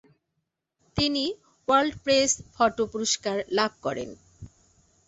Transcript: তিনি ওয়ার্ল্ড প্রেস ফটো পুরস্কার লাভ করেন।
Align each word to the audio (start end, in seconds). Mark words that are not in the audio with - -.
তিনি 0.97 1.23
ওয়ার্ল্ড 1.67 1.93
প্রেস 2.03 2.31
ফটো 2.55 2.83
পুরস্কার 2.93 3.37
লাভ 3.57 3.71
করেন। 3.85 4.09